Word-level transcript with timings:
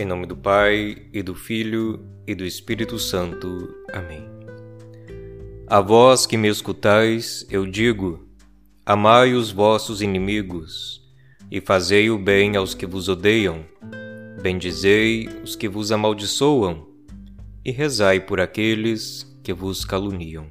Em 0.00 0.06
nome 0.06 0.24
do 0.24 0.34
Pai, 0.34 0.96
e 1.12 1.22
do 1.22 1.34
Filho, 1.34 2.00
e 2.26 2.34
do 2.34 2.42
Espírito 2.42 2.98
Santo. 2.98 3.68
Amém. 3.92 4.26
A 5.66 5.82
vós 5.82 6.24
que 6.24 6.38
me 6.38 6.48
escutais, 6.48 7.46
eu 7.50 7.66
digo: 7.66 8.26
Amai 8.86 9.34
os 9.34 9.52
vossos 9.52 10.00
inimigos, 10.00 11.02
e 11.50 11.60
fazei 11.60 12.08
o 12.08 12.18
bem 12.18 12.56
aos 12.56 12.72
que 12.72 12.86
vos 12.86 13.10
odeiam, 13.10 13.62
bendizei 14.40 15.28
os 15.44 15.54
que 15.54 15.68
vos 15.68 15.92
amaldiçoam, 15.92 16.88
e 17.62 17.70
rezai 17.70 18.20
por 18.20 18.40
aqueles 18.40 19.30
que 19.44 19.52
vos 19.52 19.84
caluniam. 19.84 20.46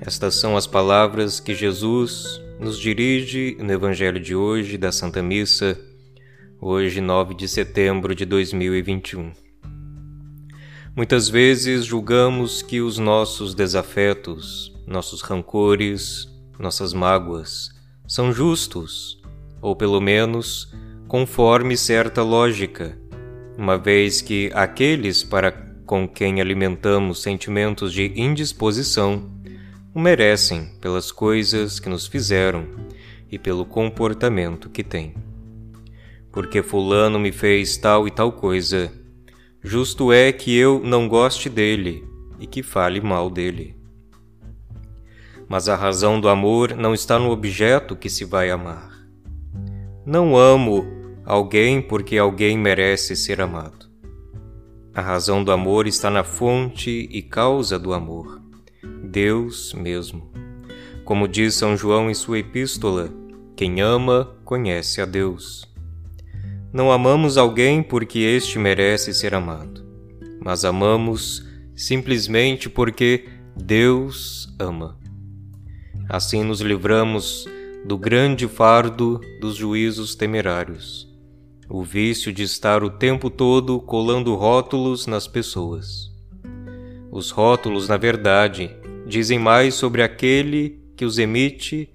Estas 0.00 0.36
são 0.36 0.56
as 0.56 0.68
palavras 0.68 1.40
que 1.40 1.52
Jesus 1.52 2.40
nos 2.60 2.78
dirige 2.78 3.56
no 3.58 3.72
Evangelho 3.72 4.20
de 4.20 4.36
hoje 4.36 4.78
da 4.78 4.92
Santa 4.92 5.20
Missa 5.20 5.76
hoje 6.66 6.98
9 6.98 7.34
de 7.34 7.46
setembro 7.46 8.14
de 8.14 8.24
2021. 8.24 9.32
Muitas 10.96 11.28
vezes 11.28 11.84
julgamos 11.84 12.62
que 12.62 12.80
os 12.80 12.96
nossos 12.96 13.54
desafetos, 13.54 14.74
nossos 14.86 15.20
rancores, 15.20 16.26
nossas 16.58 16.94
mágoas 16.94 17.68
são 18.08 18.32
justos, 18.32 19.22
ou 19.60 19.76
pelo 19.76 20.00
menos 20.00 20.72
conforme 21.06 21.76
certa 21.76 22.22
lógica, 22.22 22.98
uma 23.58 23.76
vez 23.76 24.22
que 24.22 24.50
aqueles 24.54 25.22
para 25.22 25.52
com 25.84 26.08
quem 26.08 26.40
alimentamos 26.40 27.20
sentimentos 27.20 27.92
de 27.92 28.10
indisposição 28.18 29.30
o 29.94 30.00
merecem 30.00 30.70
pelas 30.80 31.12
coisas 31.12 31.78
que 31.78 31.90
nos 31.90 32.06
fizeram 32.06 32.66
e 33.30 33.38
pelo 33.38 33.66
comportamento 33.66 34.70
que 34.70 34.82
têm 34.82 35.12
porque 36.34 36.64
Fulano 36.64 37.16
me 37.16 37.30
fez 37.30 37.76
tal 37.76 38.08
e 38.08 38.10
tal 38.10 38.32
coisa. 38.32 38.90
Justo 39.62 40.12
é 40.12 40.32
que 40.32 40.54
eu 40.54 40.80
não 40.82 41.08
goste 41.08 41.48
dele 41.48 42.04
e 42.40 42.46
que 42.46 42.60
fale 42.60 43.00
mal 43.00 43.30
dele. 43.30 43.76
Mas 45.48 45.68
a 45.68 45.76
razão 45.76 46.20
do 46.20 46.28
amor 46.28 46.74
não 46.74 46.92
está 46.92 47.20
no 47.20 47.30
objeto 47.30 47.94
que 47.94 48.10
se 48.10 48.24
vai 48.24 48.50
amar. 48.50 49.06
Não 50.04 50.36
amo 50.36 50.84
alguém 51.24 51.80
porque 51.80 52.18
alguém 52.18 52.58
merece 52.58 53.14
ser 53.14 53.40
amado. 53.40 53.88
A 54.92 55.00
razão 55.00 55.44
do 55.44 55.52
amor 55.52 55.86
está 55.86 56.10
na 56.10 56.24
fonte 56.24 57.08
e 57.12 57.22
causa 57.22 57.78
do 57.78 57.92
amor, 57.92 58.42
Deus 59.04 59.72
mesmo. 59.72 60.32
Como 61.04 61.28
diz 61.28 61.54
São 61.54 61.76
João 61.76 62.10
em 62.10 62.14
sua 62.14 62.40
epístola, 62.40 63.08
quem 63.54 63.80
ama 63.80 64.36
conhece 64.44 65.00
a 65.00 65.04
Deus. 65.04 65.72
Não 66.74 66.90
amamos 66.90 67.38
alguém 67.38 67.84
porque 67.84 68.18
este 68.18 68.58
merece 68.58 69.14
ser 69.14 69.32
amado, 69.32 69.86
mas 70.44 70.64
amamos 70.64 71.46
simplesmente 71.76 72.68
porque 72.68 73.26
Deus 73.56 74.52
ama. 74.58 74.98
Assim 76.08 76.42
nos 76.42 76.60
livramos 76.60 77.46
do 77.86 77.96
grande 77.96 78.48
fardo 78.48 79.20
dos 79.40 79.54
juízos 79.54 80.16
temerários, 80.16 81.08
o 81.70 81.84
vício 81.84 82.32
de 82.32 82.42
estar 82.42 82.82
o 82.82 82.90
tempo 82.90 83.30
todo 83.30 83.78
colando 83.78 84.34
rótulos 84.34 85.06
nas 85.06 85.28
pessoas. 85.28 86.10
Os 87.08 87.30
rótulos, 87.30 87.88
na 87.88 87.96
verdade, 87.96 88.68
dizem 89.06 89.38
mais 89.38 89.74
sobre 89.74 90.02
aquele 90.02 90.82
que 90.96 91.04
os 91.04 91.20
emite 91.20 91.88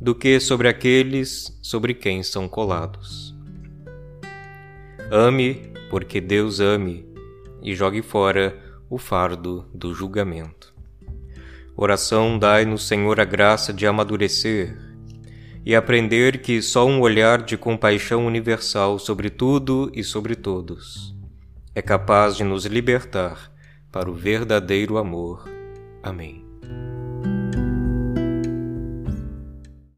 do 0.00 0.14
que 0.14 0.40
sobre 0.40 0.66
aqueles 0.66 1.58
sobre 1.60 1.92
quem 1.92 2.22
são 2.22 2.48
colados. 2.48 3.33
Ame, 5.10 5.72
porque 5.90 6.20
Deus 6.20 6.60
ame, 6.60 7.06
e 7.62 7.74
jogue 7.74 8.02
fora 8.02 8.58
o 8.90 8.98
fardo 8.98 9.66
do 9.72 9.94
julgamento. 9.94 10.74
Oração 11.76 12.38
dai-nos, 12.38 12.86
Senhor, 12.86 13.20
a 13.20 13.24
graça 13.24 13.72
de 13.72 13.86
amadurecer 13.86 14.76
e 15.64 15.74
aprender 15.74 16.42
que 16.42 16.60
só 16.60 16.86
um 16.86 17.00
olhar 17.00 17.42
de 17.42 17.56
compaixão 17.56 18.26
universal 18.26 18.98
sobre 18.98 19.30
tudo 19.30 19.90
e 19.94 20.04
sobre 20.04 20.36
todos 20.36 21.14
é 21.74 21.82
capaz 21.82 22.36
de 22.36 22.44
nos 22.44 22.64
libertar 22.66 23.50
para 23.90 24.08
o 24.08 24.14
verdadeiro 24.14 24.96
amor. 24.96 25.44
Amém. 26.02 26.43